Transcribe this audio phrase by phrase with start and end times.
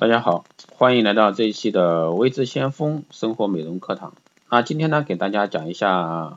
[0.00, 0.44] 大家好，
[0.76, 4.14] 欢迎来到这一期的微知先锋生活美容课堂。
[4.46, 6.36] 啊，今天呢给大家讲一下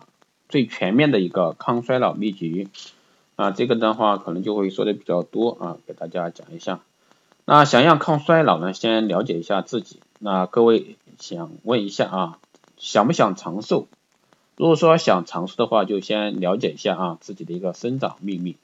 [0.50, 2.70] 最全面的一个抗衰老秘籍。
[3.36, 6.80] 啊，这个的话可能就会说的比较多啊，给大家讲一下。
[7.46, 10.00] 那想要抗衰老呢，先了解一下自己。
[10.18, 12.38] 那各位想问一下啊，
[12.78, 13.86] 想不想长寿？
[14.58, 18.58] 如果说想长寿的话，就先了解一下啊自己的一个生长秘密。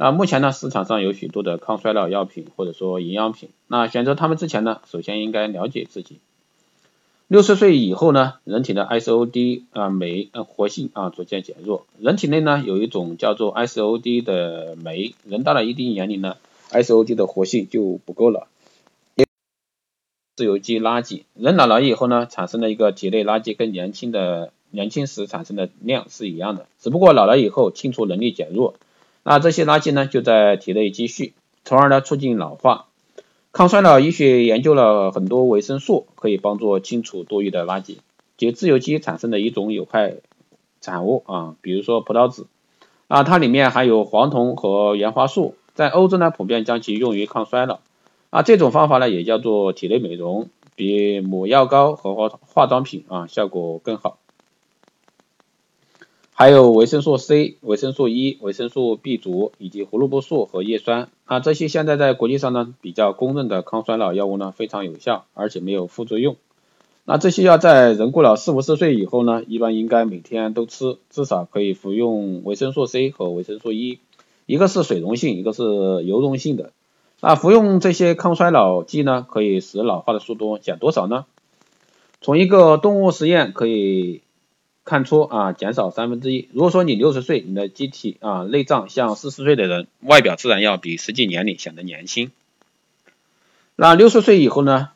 [0.00, 3.48] 那目前呢，市场上有许多的抗衰老药品或者说营养品。
[3.66, 6.18] 那选择它们之前呢，首先应该了解自己。
[7.26, 11.84] 六十岁以后呢，人体的 SOD 啊酶呃活性啊逐渐减弱。
[11.98, 16.36] 人体内呢有一种叫做 SOD 的酶，人到了一定年龄呢
[16.70, 18.46] ，SOD 的活性就不够了。
[20.36, 28.74] 自由基垃圾，人老了以后呢，产生的一个体内垃圾跟年轻的年轻时产生的量是一样的，只不过老了以后清除能力减弱。
[29.22, 32.86] 那这些垃圾呢，就在体内积蓄，从而呢促进老化。
[33.50, 37.96] 抗衰老医学研究了很多维生素，可以帮助清除多余的垃圾，
[38.36, 40.16] 即自由基产生的一种有害
[40.80, 42.46] 产物啊，比如说葡萄籽
[43.08, 47.80] 啊，它里面含有黄酮和原花素，在欧洲呢普遍将其用于抗衰老
[48.30, 54.18] 啊，这种方法呢也叫做体内美容，比抹药膏和化化妆品啊效果更好。
[56.40, 66.36] 还有维生素 C、维生素 E、维生素 B 族以及胡萝卜素和叶酸啊，这些现在在国际上呢比较公认的抗衰老药物呢非常有效，而且没有副作用。
[67.04, 73.98] 那这些药在人过了四五十岁以后呢，一般应该每天都吃，至少可以服用维生素 C 和维生素 E，
[74.46, 75.64] 一个是水溶性，一个是
[76.04, 76.70] 油溶性的。
[77.20, 81.26] 那服用这些抗衰老剂呢，可以使老化的速度减多少呢？
[82.20, 84.20] 从一个动物实验可以。
[84.88, 86.48] 看出啊，减少三分之一。
[86.54, 92.30] 如果说你六十岁，你的机体啊内脏像四十岁的人，外表自然要比实际年龄显得年轻。
[93.76, 94.88] 那六十岁以后呢，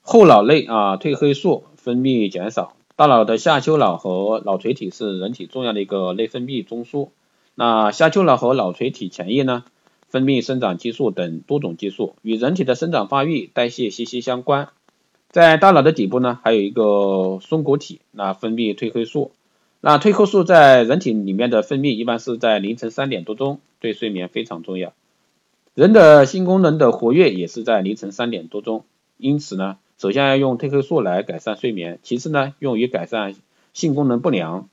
[0.00, 7.10] 后脑内啊褪黑素分泌减少，大脑的下丘脑和脑垂体是人体重要的一个内分泌中枢。
[7.54, 9.64] 那下丘脑和脑垂体前叶呢，
[10.08, 14.70] 分泌生长激素等多种激素，与人体的生长发育、代谢息息相关。
[15.34, 19.32] 在大脑的底部呢，还有一个松果体，那分泌褪黑素。
[19.80, 24.92] 那褪黑素在人体里面的分泌一般是在凌晨三点多钟，对睡眠非常重要。
[25.74, 28.84] 人的性功能的活跃也是在凌晨三点多钟，
[29.16, 33.34] 因此呢，首先要用褪黑素来改善睡眠，其次呢，用于改善
[33.72, 34.68] 性功能不良。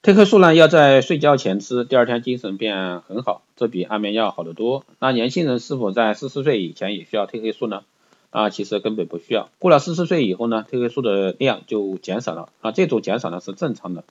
[0.00, 4.84] 褪黑素呢要在睡觉前吃，第二天精神变很好，这比安眠药好得多。
[5.00, 7.82] 那年轻人是否在四十岁以前也需要褪黑素呢？
[8.30, 9.48] 啊，其实根本不需要。
[9.58, 14.04] 过了四十岁以后呢，褪黑素的量就减少了啊，这种减少呢是正常的，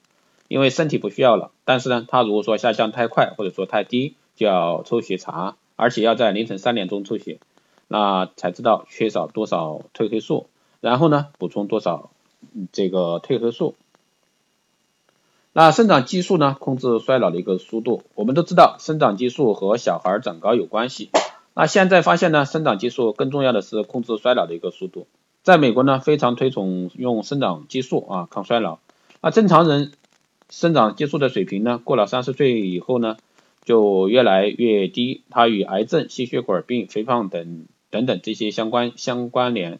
[0.47, 1.51] 因为身体不需要了。
[1.63, 7.39] 但是呢，它如果说下降太快或者说太低，就要抽血查，而且要在凌晨三点钟抽血，
[7.87, 10.47] 那才知道缺少多少褪黑素，
[10.81, 12.09] 然后呢补充多少
[12.71, 13.75] 这个褪黑素。
[15.53, 21.09] 那生长激素呢，控制衰老的一个速度，我们都知道生长激素和小孩长高有关系。
[21.53, 25.07] 那现在发现呢，生长激素更重要的是控制衰老的一个速度。
[25.41, 28.79] 在美国呢，非常推崇用生长激素啊抗衰老。
[29.21, 29.91] 那正常人
[30.49, 33.17] 生长激素的水平呢，过了三十岁以后呢，
[33.65, 35.23] 就越来越低。
[35.29, 39.79] 它与癌症、心血管病、肥胖等等等这些相关相关联。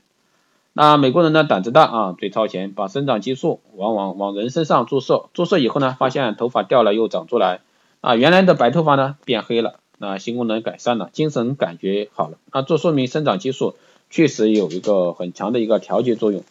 [0.74, 7.62] 那美国人呢胆子大啊，最超前，把生长激素往往往人身上注射，注射以后呢，发现头发掉了又长出来
[8.01, 9.80] 啊，原来的白头发呢变黑了。
[10.00, 13.76] 那性功能改善了，精神感觉好了，那这说明生长激素
[14.10, 16.44] 确实有一个很强的一个调节作用。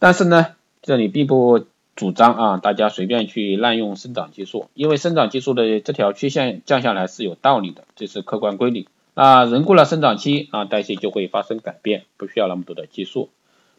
[0.00, 0.46] 但是呢，
[0.82, 8.88] 这里并不主张啊大家随便去滥用生长激素，因为生长激素的这条曲线降下来是有道理的，这是客观规律。
[9.14, 13.30] 那人过了生长期啊，代谢就会发生改变，不需要那么多的激素，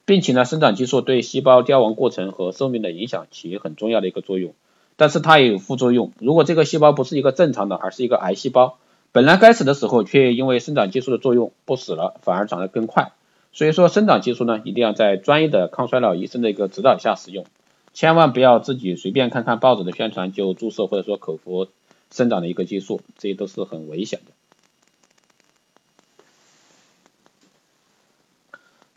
[0.06, 4.54] 并且呢，生长激素对细胞凋亡过程和寿命的影响起很重要的一个作用。
[5.00, 8.80] 但是它也有副作用，如果这个细胞不是一个正常的，而是一个癌细胞，
[9.14, 13.14] 本来该死的时候，却因为生长激素的作用不死了，反而长得更快。
[13.54, 17.46] 所以说生长激素呢，一定要在专业的抗衰老医生的一个指导下使用，
[17.94, 21.70] 千万不要自己随便看看报纸的宣传就注射或者说口服
[22.12, 24.34] 生长的一个激素，这些都是很危险的。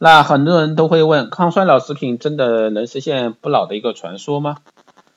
[0.00, 4.56] 那很多人都会问，抗衰老食品真的能实现不老的一个传说吗？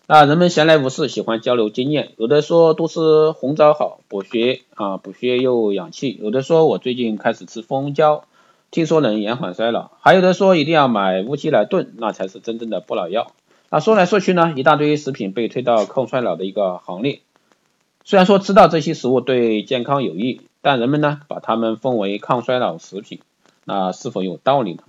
[0.08, 8.24] 那人们闲来无事，喜欢交流经验，有的说都是红枣好，补血啊，补血又养气；有的说我最近开始吃蜂胶，
[8.70, 13.32] 听说能延缓衰老；还有的说一定要买乌鸡来炖，那才是真正的不老药。
[13.72, 17.22] 那说来说去呢，一大堆食品被推到抗衰老的一个行列。
[18.04, 23.22] 虽然说知道这些食物对健康有益，但人们呢把它们奉为抗衰老食品，
[23.64, 24.84] 那是否有道理呢？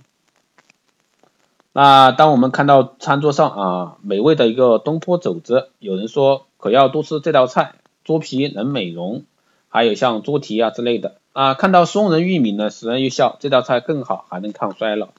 [1.79, 9.25] 那当我们看到餐桌上啊美味的一个东坡肘子，有人说可要多吃这道菜，猪皮能美容，
[9.69, 11.53] 还有像猪蹄啊之类的啊。
[11.53, 15.09] 看到松仁玉米呢，使人一笑，这道菜更好，还能抗衰老。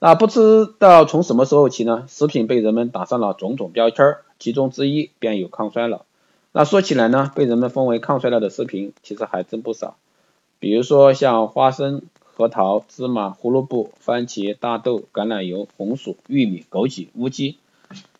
[0.00, 6.02] 那不知道从什么时候起呢，食品被人们打上了种种标签，其中之一便有抗衰老。
[6.52, 9.96] 那说起来呢，被人们封为抗衰老的食品其实还真不少，
[10.58, 12.02] 比如说像花生。
[12.42, 17.56] 核桃、芝麻、胡萝卜、番茄、大豆、橄榄油、红薯、玉米、枸杞、乌鸡，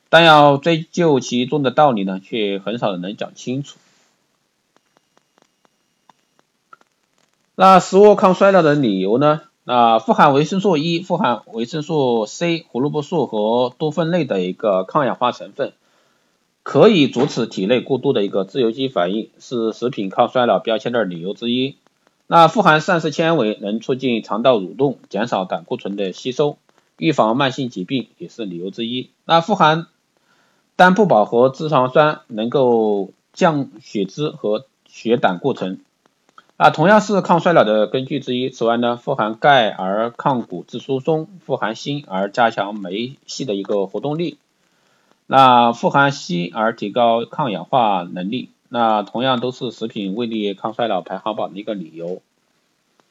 [0.09, 3.79] 但要追究其中的道理呢，却很少人能讲清楚。
[7.57, 9.43] 那食物抗衰老的理由呢？
[9.65, 15.73] 那富含维生素 E、富含维生素 C、胡萝卜素和多酚类的一个抗氧化成分，
[16.63, 21.75] 可以阻止体内过度的一个自由基反应，是食品抗衰老标签的理由之一。
[22.27, 26.57] 那富含膳食纤维能促进肠道蠕动，减少胆固醇的吸收，
[26.97, 29.11] 预防慢性疾病也是理由之一。
[29.27, 29.87] 那富含
[30.77, 35.81] 单不饱和脂肪酸能够降血脂和血胆固醇，
[36.57, 38.49] 啊，同样是抗衰老的根据之一。
[38.49, 44.39] 此外呢，富含钙而抗骨质疏松，富含锌而加强酶系的一个活动力，
[45.27, 48.49] 那富含硒而提高抗氧化能力。
[48.75, 52.23] 那同样都是食品位列抗衰老排行榜的一个理由。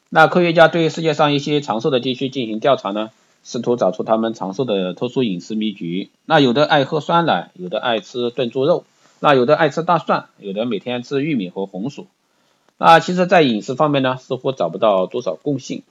[0.09, 3.11] 那科学家对世界上一些长寿的地区进行调查呢，
[3.43, 6.09] 试图找出他们长寿的特殊饮食秘诀。
[6.25, 8.85] 那有的爱喝酸奶，有的爱吃炖猪肉，
[9.19, 12.07] 那有的爱吃大蒜，有的每天吃玉米和红薯。
[12.79, 15.83] 那其实，在饮食方面呢，似乎找不到多少共性。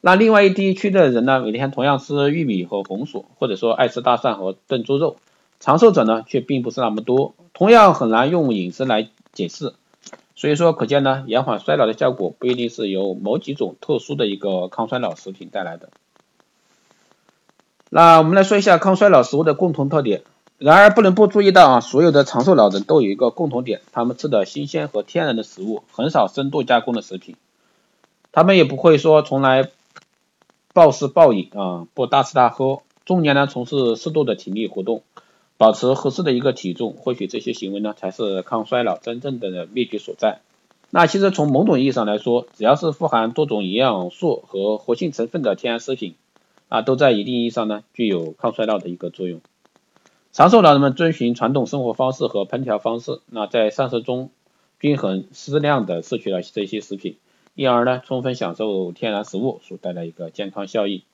[0.00, 5.16] 那另外一地区的人呢，每天同样吃玉米和红薯，或者说爱吃大蒜和炖猪肉，
[5.62, 7.34] 长寿者呢却并不是那么多。
[7.54, 9.74] 同样很难用饮食来解释，
[10.34, 15.90] 所以说可见呢，延缓衰老的效果不一定是由某几种特殊的一个抗衰老食品带来的。
[17.90, 20.24] 那我们来说一下抗衰老食物的共同特点。
[20.58, 27.36] 然而不能不注意到啊，所有的长寿老人都有一个共同点，他们吃的新鲜和天然的食物，很少深度加工的食品。
[28.30, 29.70] 他们也不会说从来
[30.72, 35.02] 暴食暴饮啊，不大吃大喝，中年呢从事适度的体力活动。
[35.62, 40.40] 保持合适的一个体重，或许这些行为呢才是抗衰老真正的秘诀所在。
[40.90, 46.16] 那其实从某种意义上来说，只要是富含多种营养素和活性成分的天然食品
[46.68, 49.40] 啊，都在一定意义上呢具有抗衰老的一个作用。
[50.32, 54.30] 长寿老人们遵循传统生活方式和烹调方式，那在膳食中
[54.80, 57.18] 均衡适量的摄取了这些食品，
[57.54, 61.04] 因而呢充分享受天然食物所带来一个健康效益。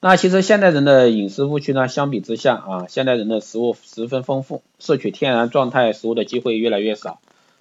[0.00, 7.18] 那其实现代人的饮食误区呢，相比之下啊，现代人的食物十分丰富，摄取天然状态食物的机会越来越少，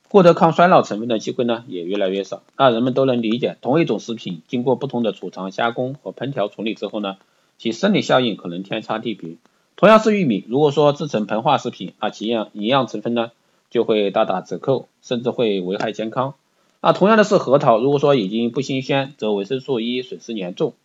[0.08, 2.44] 获得抗衰老成分的机会呢也越来越少。
[2.56, 7.18] 那人们都能理解，同一种食品经过不同的储藏、加工和烹调处理之后呢，
[7.58, 9.38] 其生理效应可能天差地别。
[9.76, 13.32] 同样是玉米，如果说制成膨化食品啊，其营养营养成分呢
[13.72, 16.36] 就会大打折扣，甚至会危害健康。
[16.82, 20.76] 那同样的是核桃，如果说已经不新鲜，则维生素 E 损失严重。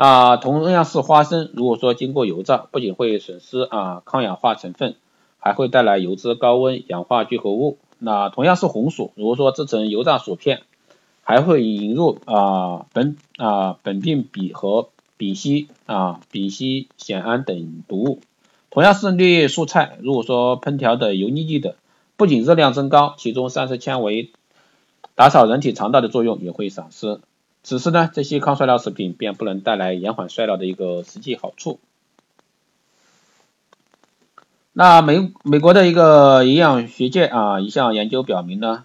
[0.00, 4.96] 啊，同样是花生，如果说经过油炸，不仅会损失啊抗氧化成分，
[5.38, 7.76] 还会带来油脂高温氧化聚合物。
[7.98, 10.62] 那同样是红薯，如果说制成油炸薯片，
[11.20, 14.88] 还会引入啊苯啊苯并芘和
[15.18, 18.20] 丙烯啊丙烯酰胺等毒物。
[18.70, 21.76] 同样是绿叶蔬菜，如果说烹调的油腻腻的，
[22.16, 24.30] 不仅热量增高，其中膳食纤维
[25.14, 27.20] 打扫人体肠道的作用也会丧失。
[27.62, 31.78] 只是呢，这些抗衰老食品便不能带来延缓衰老的一个实际好处。
[34.72, 38.84] 那美美国的一个营养学界啊，一项研究表明呢，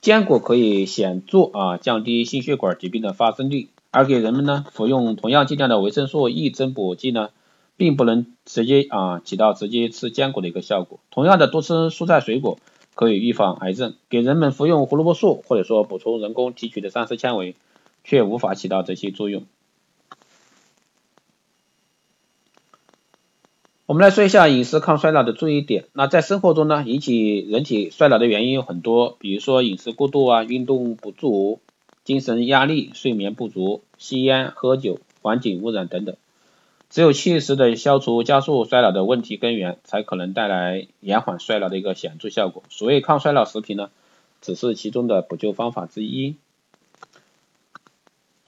[0.00, 7.30] 坚果可以显著啊降低心血管疾病的发生率，而给人们呢服用同样剂量的维生素 E 增补剂呢，
[7.76, 10.98] 并不能直接啊起到直接吃坚果的一个效果。
[11.10, 12.58] 同样的，多吃蔬菜水果
[12.94, 17.54] 可以预防癌症，给人们服用胡萝卜素或者说补充人工提取的膳食纤维。
[18.08, 19.44] 却无法起到这些作用。
[23.84, 25.84] 我们来说一下饮食抗衰老的注意点。
[25.92, 31.60] 那在生活中呢，引起人体衰老的原因有很多，比如说饮食过度啊、运动不足、
[32.02, 36.16] 精神压力、睡眠不足、吸烟、喝酒、环境污染等等。
[36.88, 42.62] 只有切实的消除加速衰老的问题根源，才可能带来延缓衰老的一个显著效果。
[42.70, 43.90] 所谓抗衰老食品呢，
[44.40, 46.36] 只是其中的补救方法之一。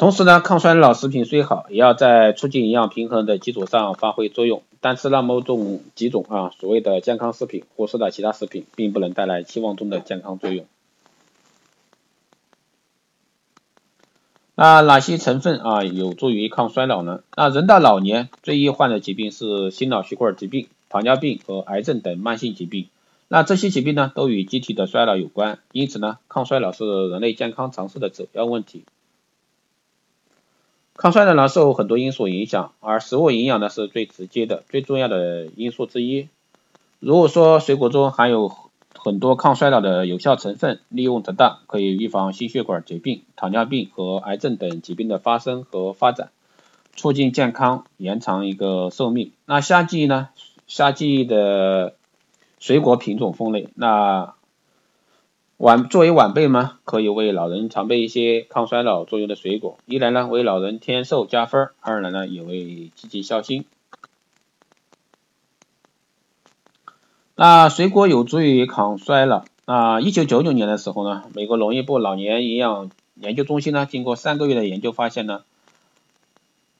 [0.01, 4.63] 同时呢，抗衰老食品虽好，也要在促进营养平衡的基础上发挥作用。
[4.81, 10.65] 单吃那么种几种啊所谓的健康食品，忽视了其他食品，并不能带来期望中的健康作用。
[14.55, 17.23] 那哪些成分啊有助于抗衰老呢？
[17.37, 22.89] 那人到老年最易患的疾病是心脑血管疾病、糖尿病和癌症等慢性疾病。
[23.29, 28.85] 那这些疾病呢都与机体的衰老有关，因此呢抗衰老是人类健康常识的首要问题。
[31.01, 36.29] 抗衰老呢受很多因素影响，而食物营养呢是最直接的、最重要的因素之一。
[36.99, 38.53] 如果说水果中含有
[38.99, 46.29] 很多抗衰老的有效成分，利用得当，可以预防心血管疾病、糖尿病和癌症等疾病的发生和发展，
[46.95, 49.33] 促进健康，延长一个寿命。
[49.47, 50.29] 那夏季呢？
[50.67, 51.95] 夏季的
[52.59, 54.35] 水果品种分类，那
[55.61, 63.67] 晚作为晚辈们，可以为老人常备一些抗衰老作用的水果，一来呢为老人添寿加分，二来呢也为积极孝心。
[67.35, 69.45] 那水果有助于抗衰老。
[69.67, 75.43] 那一九九九年的时候呢，美国农业部老年营养研究中心呢，经过三个月的研究发现呢，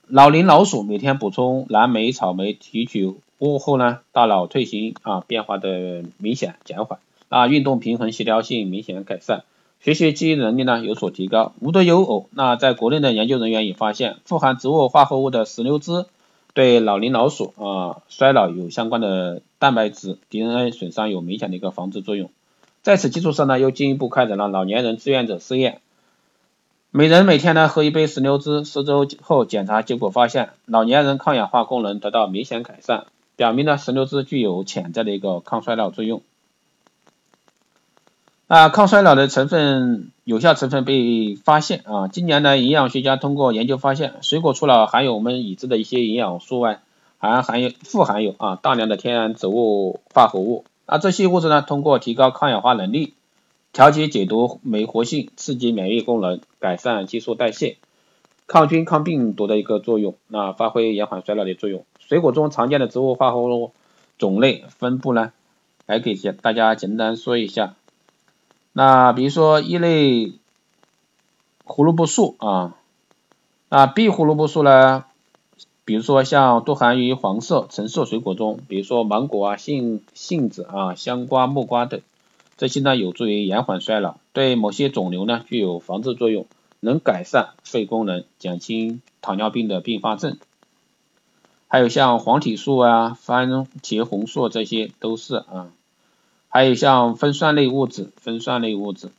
[0.07, 6.99] 老龄老鼠每天补充蓝莓、草莓提取物后呢，大脑退行啊变化的明显减缓，
[7.31, 9.45] 啊运动平衡协调性明显改善，
[9.81, 11.55] 学习记忆能力呢有所提高。
[11.61, 16.05] 无独有偶，那在国内的研究人员也发现，富含植物化合物的石榴汁。
[16.53, 22.29] 对老龄老鼠啊衰老有相关的蛋白质 DNA 损伤有明显的一个防治作用。
[22.83, 25.81] 在此基础上呢，又进一步开展了老年人志愿者试验，
[26.91, 33.07] 每人每天呢喝一杯石榴汁，四周后检查结果发现，老年人抗氧化功能得到明显改善，
[33.37, 36.21] 表明呢石榴汁具有潜在的一个抗衰老作用。
[38.51, 42.09] 啊，抗衰老的成分有效成分被发现啊！
[42.09, 46.81] 今年呢，营养学家通过研究发现，水果除了含有我们已知的一些营养素外，
[47.19, 50.65] 还含有富含有啊大量的天然植物化合物。
[50.89, 53.15] 那这些物质呢，通过提高抗氧化能力、
[53.73, 57.77] 调节解毒酶活性、刺激免疫功能、改善激素代谢、
[58.49, 61.85] 抗菌抗病毒的一个作用，那发挥延缓衰老的作用。
[62.01, 63.71] 水果中常见的植物化合物
[64.19, 65.31] 种类分布呢，
[65.87, 67.77] 来给大家简单说一下。
[68.83, 70.33] 那比如说一类
[71.65, 72.77] 胡萝卜素啊，
[73.69, 75.05] 那 B 胡萝卜素呢，
[75.85, 82.01] 比如说像多含于黄色、橙色水果中，比如说芒果啊、杏杏子啊、香瓜、木瓜等，
[82.57, 86.47] 这些呢有助于延缓衰老，对某些肿瘤呢具有防治作用，
[86.81, 90.39] 能改善肺功能，减轻糖尿病的并发症。
[91.69, 95.71] 还有像黄体素啊、番茄红素这些都是啊。
[96.53, 99.13] 还有像酚酸类物质、酚酸类物质、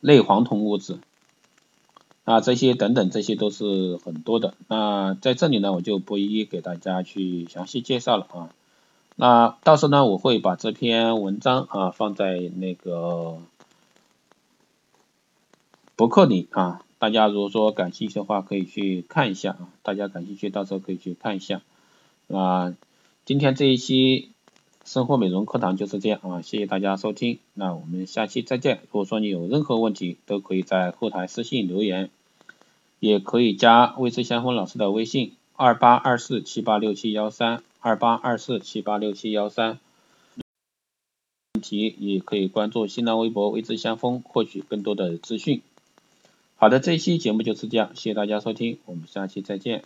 [0.00, 0.98] 类黄酮物质
[2.24, 4.54] 啊，这些等等，这些都是很多的。
[4.66, 8.48] 那在这里呢，我就不一一给大家去详细介绍了啊。
[9.16, 13.38] 那到时候呢，我会把这篇文章啊放在那个
[15.96, 19.68] 博客里啊，大家如果说感兴趣的话，可以去看一下啊。
[19.82, 21.60] 大家感兴趣，到时候可以去看一下
[22.28, 22.74] 啊。
[23.26, 24.30] 今天这一期。
[24.84, 28.80] 生活美容课堂就是这样啊，谢谢大家收听，那我们下期再见。
[28.82, 32.10] 如果说你有任何问题，都可以在后台私信留言，
[33.00, 39.78] 也可以加魏之相锋老师的微信二八二四七八六七幺三二八二四七八六七幺三。
[41.54, 45.62] 问题也可以关注新浪微博魏之相锋获取更多的资讯。
[46.56, 49.82] 好的，这一期节目就是这样，谢谢大家收听，我们下期再见。